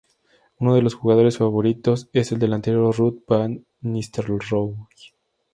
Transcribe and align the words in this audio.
Uno 0.57 0.73
de 0.73 0.81
sus 0.81 0.95
jugadores 0.95 1.37
favoritos 1.37 2.09
es 2.11 2.31
el 2.31 2.39
delantero 2.39 2.91
Ruud 2.91 3.19
van 3.27 3.67
Nistelrooy. 3.81 4.75